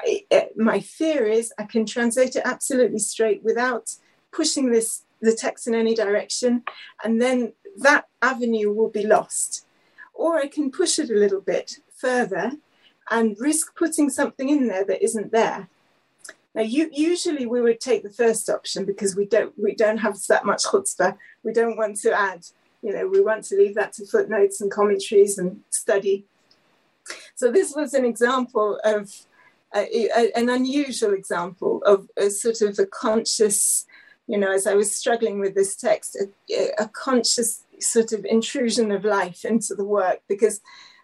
[0.00, 3.86] I, uh, my fear is I can translate it absolutely straight without
[4.32, 6.64] pushing this the text in any direction,
[7.04, 9.66] and then that avenue will be lost.
[10.14, 12.52] Or I can push it a little bit further
[13.10, 15.68] and risk putting something in there that isn't there.
[16.54, 20.18] Now, you, usually we would take the first option because we don't we don't have
[20.28, 21.16] that much chutzpah.
[21.42, 22.44] We don't want to add,
[22.82, 26.26] you know, we want to leave that to footnotes and commentaries and study.
[27.34, 29.10] So this was an example of
[29.74, 33.86] uh, a, a, an unusual example of a sort of a conscious,
[34.26, 36.16] you know, as I was struggling with this text,
[36.50, 40.60] a, a conscious sort of intrusion of life into the work because,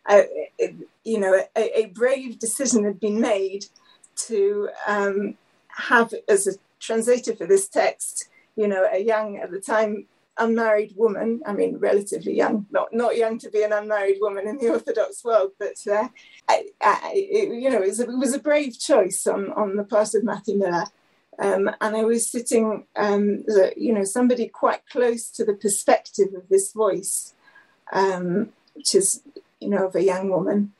[0.08, 0.22] uh,
[0.58, 3.66] it, you know, a, brave decision had been made
[4.26, 5.36] to um,
[5.68, 10.06] have as a translator for this text, you know, a young at the time
[10.38, 11.42] unmarried woman.
[11.44, 15.24] I mean, relatively young, not not young to be an unmarried woman in the Orthodox
[15.24, 16.08] world, but uh,
[16.48, 19.76] I, I, it, you know, it was, a, it was, a, brave choice on on
[19.76, 20.86] the part of Matthew Miller.
[21.40, 23.44] Um, and I was sitting, um,
[23.76, 27.34] you know, somebody quite close to the perspective of this voice,
[27.92, 29.22] um, which is,
[29.60, 30.72] you know, of a young woman.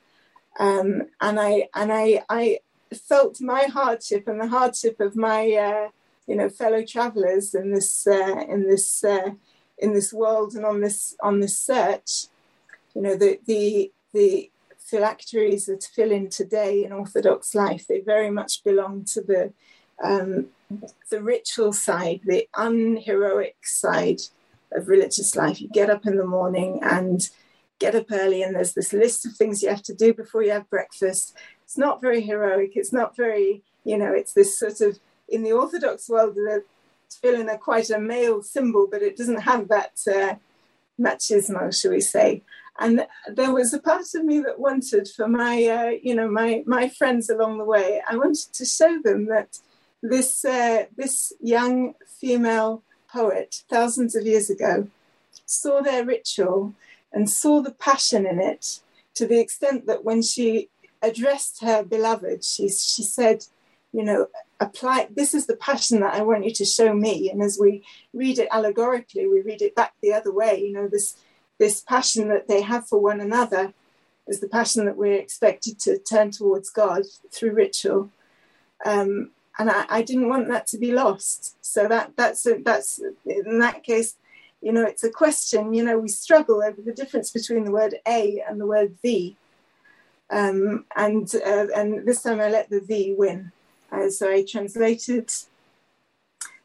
[0.59, 2.59] Um, and I and I, I
[2.93, 5.89] felt my hardship and the hardship of my uh,
[6.27, 9.31] you know fellow travelers in this uh, in this uh,
[9.77, 12.27] in this world and on this on this search
[12.95, 19.05] you know the the the phylacteries tefillin today in orthodox life they very much belong
[19.05, 19.53] to the
[20.03, 20.47] um,
[21.09, 24.21] the ritual side the unheroic side
[24.73, 27.29] of religious life you get up in the morning and
[27.79, 30.51] get up early and there's this list of things you have to do before you
[30.51, 31.35] have breakfast
[31.69, 32.71] it's not very heroic.
[32.73, 34.97] It's not very, you know, it's this sort of,
[35.27, 36.63] in the Orthodox world, the
[37.11, 40.33] tefillin are quite a male symbol, but it doesn't have that uh,
[40.99, 42.41] machismo, shall we say.
[42.79, 46.63] and there was a part of me that wanted for my uh, you know my
[46.65, 49.59] my friends along the way i wanted to show them that
[50.01, 54.87] this uh, this young female poet thousands of years ago
[55.45, 56.73] saw their ritual
[57.11, 58.79] and saw the passion in it
[59.15, 60.69] to the extent that when she
[61.01, 63.45] addressed her beloved she she said
[63.91, 64.27] you know
[64.59, 67.83] apply this is the passion that i want you to show me and as we
[68.13, 71.15] read it allegorically we read it back the other way you know this
[71.57, 73.73] this passion that they have for one another
[74.29, 78.09] is the passion that we're expected to turn towards God through ritual.
[78.85, 81.57] Um, and I, I, didn't want that to be lost.
[81.61, 84.15] So that that's a, that's in that case,
[84.61, 85.73] you know, it's a question.
[85.73, 89.35] You know, we struggle over the difference between the word a and the word the.
[90.31, 93.51] Um, and uh, and this time I let the the win.
[93.91, 95.29] Uh, so I translated.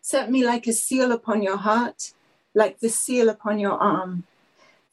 [0.01, 2.13] Set me like a seal upon your heart,
[2.55, 4.25] like the seal upon your arm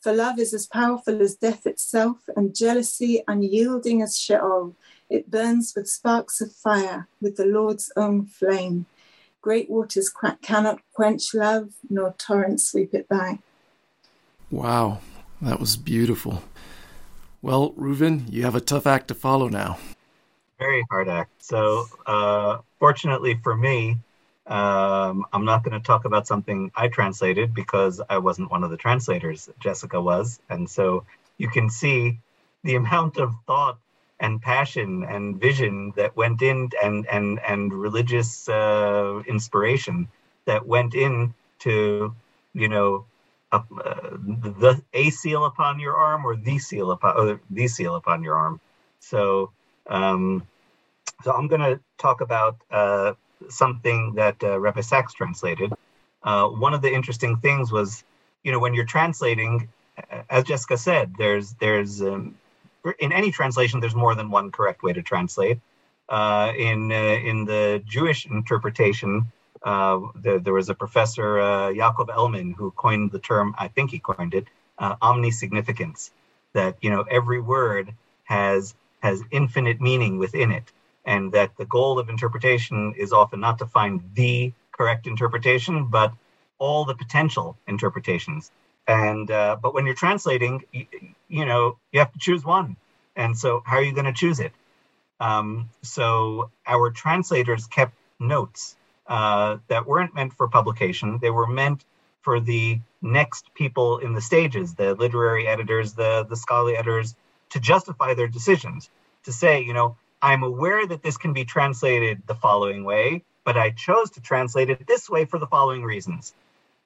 [0.02, 4.76] for love is as powerful as death itself, and jealousy unyielding as Sheol.
[5.12, 8.86] It burns with sparks of fire, with the Lord's own flame.
[9.42, 10.10] Great waters
[10.42, 13.40] cannot quench love, nor torrents sweep it by.
[14.50, 15.02] Wow,
[15.42, 16.44] that was beautiful.
[17.42, 19.80] Well, Reuven, you have a tough act to follow now.
[20.58, 21.44] Very hard act.
[21.44, 23.98] So, uh, fortunately for me,
[24.48, 28.70] um, I'm not going to talk about something I translated because I wasn't one of
[28.70, 29.50] the translators.
[29.60, 30.40] Jessica was.
[30.50, 31.04] And so
[31.38, 32.20] you can see
[32.64, 33.78] the amount of thought
[34.22, 40.08] and passion and vision that went in and, and, and religious uh, inspiration
[40.46, 42.16] that went in to
[42.54, 43.06] you know,
[43.52, 48.24] uh, the a seal upon your arm or the seal upon or the seal upon
[48.24, 48.60] your arm.
[49.00, 49.52] So,
[49.88, 50.48] um,
[51.24, 53.14] so I'm going to talk about uh,
[53.50, 55.74] something that uh, Sacks translated.
[56.24, 58.04] Uh, one of the interesting things was,
[58.44, 59.68] you know, when you're translating,
[60.30, 62.36] as Jessica said, there's there's um,
[63.00, 65.60] in any translation there's more than one correct way to translate.
[66.10, 69.32] Uh, in uh, in the Jewish interpretation,
[69.64, 73.56] uh, the, there was a professor uh, Yaakov Elman who coined the term.
[73.58, 74.46] I think he coined it
[74.80, 76.12] omni-significance.
[76.54, 80.72] That you know every word has has infinite meaning within it
[81.06, 86.14] and that the goal of interpretation is often not to find the correct interpretation, but
[86.60, 88.52] all the potential interpretations.
[88.88, 90.64] And uh, but when you're translating,
[91.32, 92.78] you, know you have to choose one,
[93.16, 94.54] and so how are you going to choose it?
[95.20, 98.76] Um, so our translators kept notes
[99.08, 101.86] uh, that weren't meant for publication; they were meant
[102.22, 107.16] for the next people in the stages, the literary editors, the the scholarly editors,
[107.52, 108.90] to justify their decisions.
[109.26, 113.58] To say, you know, I'm aware that this can be translated the following way, but
[113.58, 116.34] I chose to translate it this way for the following reasons.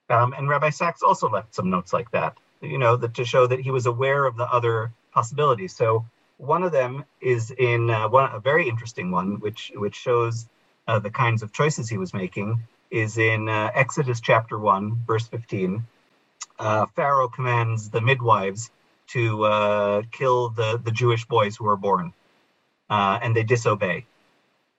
[0.09, 3.47] Um, and Rabbi Sacks also left some notes like that, you know, that, to show
[3.47, 5.75] that he was aware of the other possibilities.
[5.75, 6.05] So
[6.37, 10.47] one of them is in uh, one, a very interesting one, which which shows
[10.87, 12.59] uh, the kinds of choices he was making,
[12.91, 15.85] is in uh, Exodus chapter one, verse fifteen.
[16.59, 18.71] Uh, Pharaoh commands the midwives
[19.07, 22.13] to uh, kill the the Jewish boys who are born
[22.89, 24.05] uh, and they disobey.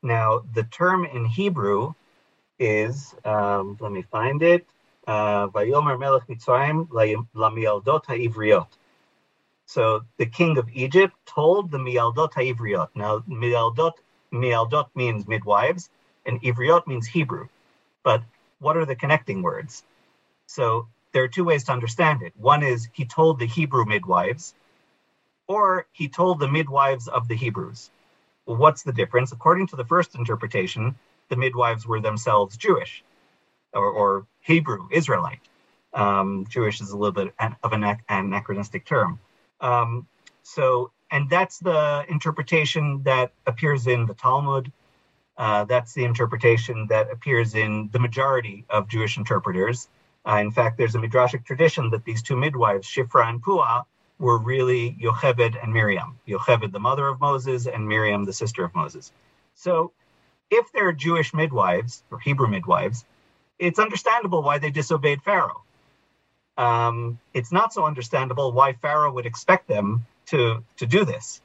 [0.02, 1.94] Now, the term in Hebrew
[2.58, 4.66] is, um, let me find it,
[5.06, 5.96] Vayomer.
[9.66, 12.88] So the king of Egypt told the mialdot ha'ivriot.
[12.94, 13.94] Now, mialdot,
[14.32, 15.90] mialdot means midwives,
[16.24, 17.48] and ivriot means Hebrew.
[18.02, 18.22] But
[18.60, 19.84] what are the connecting words?
[20.46, 22.32] So there are two ways to understand it.
[22.36, 24.54] One is he told the Hebrew midwives,
[25.48, 27.90] or he told the midwives of the Hebrews.
[28.46, 29.32] Well, what's the difference?
[29.32, 30.96] According to the first interpretation,
[31.28, 33.02] the midwives were themselves Jewish
[33.76, 35.40] or, or Hebrew, Israelite.
[35.94, 39.18] Um, Jewish is a little bit of an anachronistic term.
[39.60, 40.06] Um,
[40.42, 44.72] so, and that's the interpretation that appears in the Talmud.
[45.36, 49.88] Uh, that's the interpretation that appears in the majority of Jewish interpreters.
[50.26, 53.84] Uh, in fact, there's a midrashic tradition that these two midwives, Shifra and Puah,
[54.18, 56.18] were really Yocheved and Miriam.
[56.26, 59.12] Yocheved, the mother of Moses, and Miriam, the sister of Moses.
[59.54, 59.92] So,
[60.50, 63.04] if they're Jewish midwives or Hebrew midwives,
[63.58, 65.62] it's understandable why they disobeyed Pharaoh.
[66.56, 71.40] Um, it's not so understandable why Pharaoh would expect them to, to do this.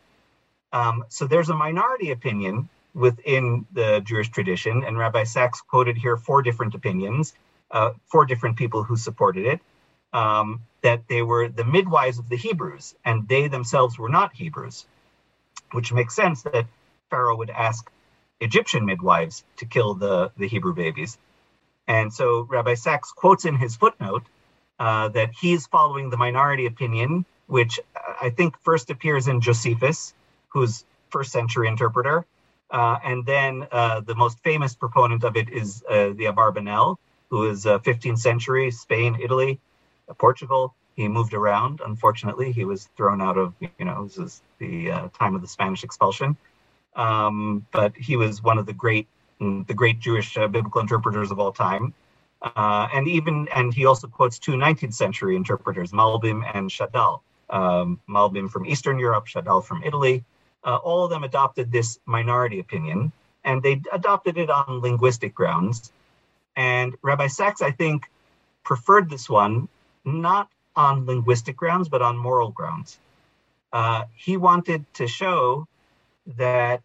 [0.71, 6.17] Um, so there's a minority opinion within the Jewish tradition, and Rabbi Sacks quoted here
[6.17, 7.33] four different opinions,
[7.71, 9.61] uh, four different people who supported it
[10.13, 14.85] um, that they were the midwives of the Hebrews, and they themselves were not Hebrews,
[15.71, 16.65] which makes sense that
[17.09, 17.89] Pharaoh would ask
[18.39, 21.17] Egyptian midwives to kill the, the Hebrew babies.
[21.91, 24.23] And so Rabbi Sacks quotes in his footnote
[24.79, 27.81] uh, that he's following the minority opinion, which
[28.21, 30.13] I think first appears in Josephus,
[30.47, 32.25] who's first century interpreter.
[32.69, 36.95] Uh, and then uh, the most famous proponent of it is uh, the Abarbanel,
[37.29, 39.59] who is 15th century Spain, Italy,
[40.07, 40.73] uh, Portugal.
[40.95, 41.81] He moved around.
[41.85, 45.47] Unfortunately, he was thrown out of, you know, this is the uh, time of the
[45.49, 46.37] Spanish expulsion.
[46.95, 49.07] Um, but he was one of the great,
[49.41, 51.93] mm, the great Jewish uh, biblical interpreters of all time.
[52.55, 57.21] and even, and he also quotes two 19th century interpreters, Malbim and Shadal.
[57.49, 60.23] Um, Malbim from Eastern Europe, Shadal from Italy
[60.63, 63.11] uh, all of them adopted this minority opinion,
[63.43, 65.91] and they adopted it on linguistic grounds.
[66.55, 68.09] And Rabbi Sacks, I think,
[68.63, 69.67] preferred this one
[70.05, 72.99] not on linguistic grounds, but on moral grounds.
[73.73, 75.67] Uh, he wanted to show
[76.37, 76.81] that,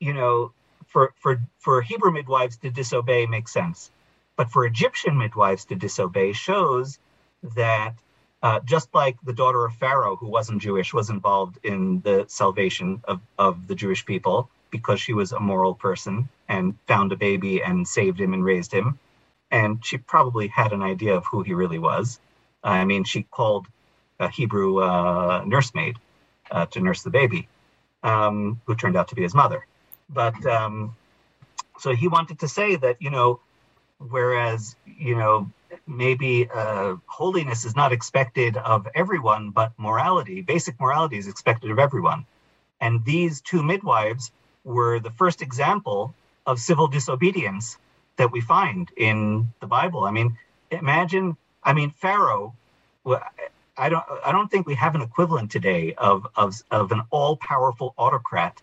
[0.00, 0.52] you know,
[0.92, 3.90] for, for, for Hebrew midwives to disobey makes sense.
[4.36, 6.98] But for Egyptian midwives to disobey shows
[7.56, 7.94] that
[8.42, 13.02] uh, just like the daughter of Pharaoh, who wasn't Jewish, was involved in the salvation
[13.04, 17.62] of, of the Jewish people because she was a moral person and found a baby
[17.62, 18.98] and saved him and raised him.
[19.50, 22.20] And she probably had an idea of who he really was.
[22.64, 23.66] I mean, she called
[24.18, 25.96] a Hebrew uh, nursemaid
[26.50, 27.48] uh, to nurse the baby,
[28.02, 29.66] um, who turned out to be his mother.
[30.12, 30.94] But um,
[31.78, 33.40] so he wanted to say that, you know,
[33.98, 35.50] whereas, you know,
[35.86, 41.78] maybe uh, holiness is not expected of everyone, but morality, basic morality is expected of
[41.78, 42.26] everyone.
[42.80, 44.32] And these two midwives
[44.64, 46.14] were the first example
[46.46, 47.78] of civil disobedience
[48.16, 50.04] that we find in the Bible.
[50.04, 50.36] I mean,
[50.70, 52.54] imagine, I mean, Pharaoh,
[53.76, 57.36] I don't, I don't think we have an equivalent today of, of, of an all
[57.36, 58.60] powerful autocrat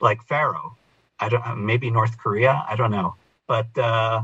[0.00, 0.76] like Pharaoh.
[1.24, 3.16] I don't, maybe North Korea, I don't know.
[3.46, 4.22] But, uh,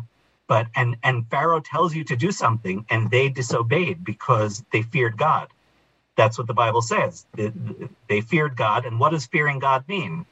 [0.51, 5.17] but and and pharaoh tells you to do something and they disobeyed because they feared
[5.17, 5.47] god.
[6.17, 7.25] That's what the bible says.
[8.09, 10.27] They, feared god and what does fearing god mean?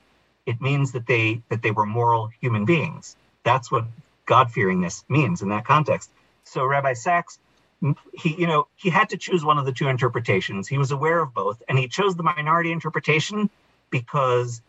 [0.45, 3.15] It means that they that they were moral human beings.
[3.45, 3.85] That's what
[4.27, 6.11] god fearingness means in that context.
[6.43, 7.39] So rabbi sacks
[8.13, 10.67] he you know he had to choose one of the two interpretations.
[10.67, 13.51] He was aware of both and he chose the minority interpretation
[13.91, 14.63] because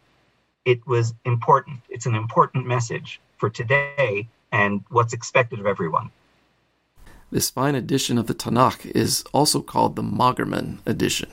[0.69, 6.11] it was important it's an important message for today and what's expected of everyone.
[7.31, 11.29] This fine edition of the Tanakh is also called the Magerman edition.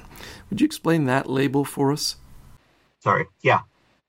[0.48, 2.16] Would you explain that label for us?
[3.00, 3.26] Sorry.
[3.42, 3.60] Yeah.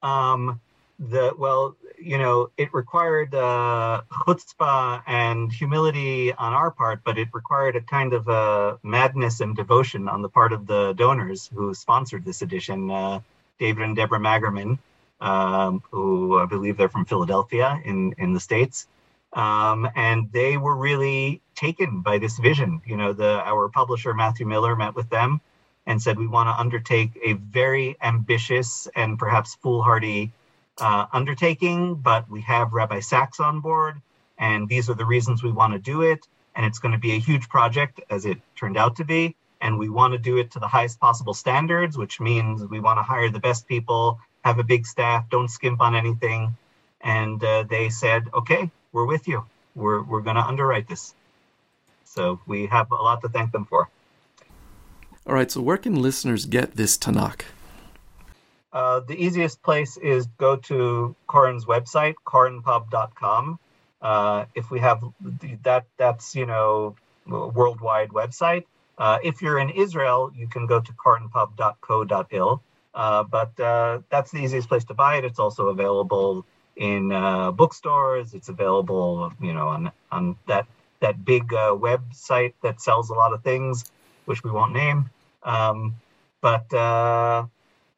[0.01, 0.59] Um,
[0.99, 7.29] the well, you know, it required uh, chutzpah and humility on our part, but it
[7.33, 11.73] required a kind of uh, madness and devotion on the part of the donors who
[11.73, 12.91] sponsored this edition.
[12.91, 13.19] Uh,
[13.59, 14.77] David and Deborah Magerman,
[15.21, 18.87] um, who I believe they're from Philadelphia in in the states,
[19.33, 22.81] um, and they were really taken by this vision.
[22.85, 25.41] You know, the our publisher Matthew Miller met with them
[25.85, 30.33] and said we want to undertake a very ambitious and perhaps foolhardy
[30.79, 34.01] uh, undertaking, but we have Rabbi Sacks on board,
[34.37, 36.27] and these are the reasons we want to do it.
[36.55, 39.35] And it's going to be a huge project, as it turned out to be.
[39.61, 42.97] And we want to do it to the highest possible standards, which means we want
[42.97, 46.55] to hire the best people, have a big staff, don't skimp on anything.
[47.01, 49.45] And uh, they said, okay, we're with you.
[49.75, 51.13] We're we're going to underwrite this.
[52.05, 53.89] So we have a lot to thank them for.
[55.27, 55.51] All right.
[55.51, 57.41] So where can listeners get this Tanakh?
[58.73, 63.59] Uh, the easiest place is go to Koren's website, korenpub.com.
[64.01, 65.03] Uh, if we have
[65.63, 66.95] that, that's you know
[67.25, 68.63] worldwide website.
[68.97, 72.63] Uh, if you're in Israel, you can go to korenpub.co.il.
[72.97, 75.23] Uh, but uh, that's the easiest place to buy it.
[75.23, 78.33] It's also available in uh, bookstores.
[78.33, 80.65] It's available, you know, on on that
[80.99, 83.85] that big uh, website that sells a lot of things,
[84.25, 85.11] which we won't name.
[85.43, 85.95] Um,
[86.41, 87.45] but uh,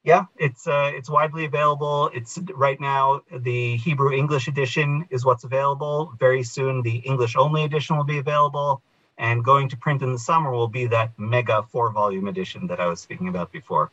[0.04, 2.12] yeah, it's it's widely available.
[2.14, 6.14] It's right now the Hebrew English edition is what's available.
[6.20, 8.82] Very soon, the English only edition will be available,
[9.18, 12.82] and going to print in the summer will be that mega four volume edition that
[12.82, 13.92] I was speaking about before.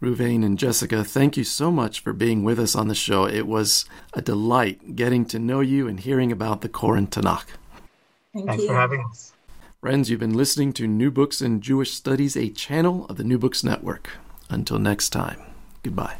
[0.00, 3.26] Reuven and Jessica, thank you so much for being with us on the show.
[3.26, 7.46] It was a delight getting to know you and hearing about the Koren Tanakh.
[8.34, 8.68] Thank Thanks you.
[8.68, 9.32] for having us.
[9.80, 13.38] Friends, you've been listening to New Books in Jewish Studies, a channel of the New
[13.38, 14.10] Books Network.
[14.50, 15.38] Until next time,
[15.82, 16.16] goodbye.